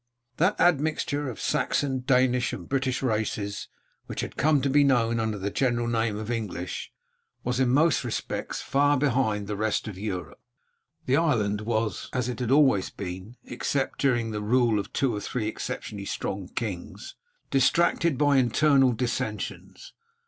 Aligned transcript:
That 0.37 0.59
admixture 0.59 1.29
of 1.29 1.39
Saxon, 1.39 1.99
Danish, 1.99 2.53
and 2.53 2.67
British 2.67 3.03
races 3.03 3.67
which 4.07 4.21
had 4.21 4.35
come 4.35 4.59
to 4.63 4.67
be 4.67 4.83
known 4.83 5.19
under 5.19 5.37
the 5.37 5.51
general 5.51 5.85
name 5.85 6.17
of 6.17 6.31
English, 6.31 6.91
was 7.43 7.59
in 7.59 7.69
most 7.69 8.03
respects 8.03 8.61
far 8.63 8.97
behind 8.97 9.45
the 9.45 9.55
rest 9.55 9.87
of 9.87 9.99
Europe. 9.99 10.41
The 11.05 11.17
island 11.17 11.61
was, 11.61 12.09
as 12.13 12.27
it 12.29 12.39
had 12.39 12.49
always 12.49 12.89
been, 12.89 13.37
except 13.45 13.99
during 13.99 14.31
the 14.31 14.41
rule 14.41 14.79
of 14.79 14.91
two 14.91 15.15
or 15.15 15.21
three 15.21 15.47
exceptionally 15.47 16.05
strong 16.05 16.47
kings, 16.47 17.13
distracted 17.51 18.17
by 18.17 18.37
internal 18.37 18.93
dissensions. 18.93 19.93